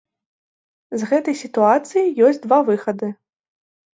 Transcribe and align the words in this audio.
З 1.01 1.09
гэтай 1.09 1.35
сітуацыі 1.43 2.13
ёсць 2.29 2.41
два 2.45 2.59
выхады. 2.69 3.07